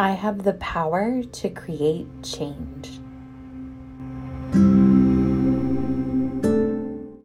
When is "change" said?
2.22-3.00